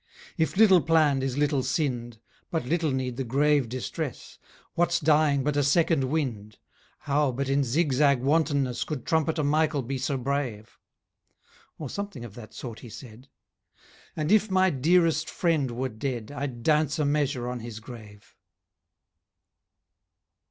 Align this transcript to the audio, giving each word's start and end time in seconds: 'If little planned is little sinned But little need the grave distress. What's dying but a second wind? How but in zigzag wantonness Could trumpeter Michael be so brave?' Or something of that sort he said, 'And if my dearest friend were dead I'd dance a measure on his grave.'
'If 0.35 0.57
little 0.57 0.81
planned 0.81 1.21
is 1.21 1.37
little 1.37 1.61
sinned 1.61 2.19
But 2.49 2.65
little 2.65 2.89
need 2.89 3.17
the 3.17 3.23
grave 3.23 3.69
distress. 3.69 4.39
What's 4.73 4.99
dying 4.99 5.43
but 5.43 5.55
a 5.55 5.61
second 5.63 6.05
wind? 6.05 6.57
How 7.01 7.31
but 7.31 7.49
in 7.49 7.63
zigzag 7.63 8.19
wantonness 8.19 8.83
Could 8.83 9.05
trumpeter 9.05 9.43
Michael 9.43 9.83
be 9.83 9.99
so 9.99 10.17
brave?' 10.17 10.79
Or 11.77 11.87
something 11.87 12.25
of 12.25 12.33
that 12.33 12.55
sort 12.55 12.79
he 12.79 12.89
said, 12.89 13.29
'And 14.15 14.31
if 14.31 14.49
my 14.49 14.71
dearest 14.71 15.29
friend 15.29 15.69
were 15.69 15.89
dead 15.89 16.31
I'd 16.31 16.63
dance 16.63 16.97
a 16.97 17.05
measure 17.05 17.47
on 17.47 17.59
his 17.59 17.79
grave.' 17.79 18.35